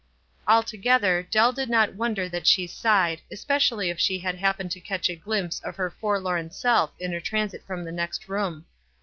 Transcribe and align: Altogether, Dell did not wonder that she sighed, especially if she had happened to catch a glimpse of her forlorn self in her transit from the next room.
Altogether, 0.47 1.27
Dell 1.29 1.53
did 1.53 1.69
not 1.69 1.93
wonder 1.93 2.27
that 2.27 2.47
she 2.47 2.65
sighed, 2.65 3.21
especially 3.29 3.91
if 3.91 3.99
she 3.99 4.17
had 4.17 4.33
happened 4.33 4.71
to 4.71 4.79
catch 4.79 5.11
a 5.11 5.15
glimpse 5.15 5.59
of 5.59 5.75
her 5.75 5.91
forlorn 5.91 6.49
self 6.49 6.89
in 6.97 7.11
her 7.13 7.21
transit 7.21 7.63
from 7.67 7.83
the 7.83 7.91
next 7.91 8.27
room. 8.27 8.65